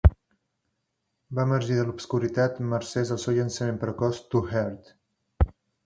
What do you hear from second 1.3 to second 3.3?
Va emergir de l'obscuritat mercès al